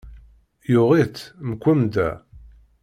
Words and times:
Yuɣ-itt, 0.71 1.17
mkwemmda. 1.47 2.09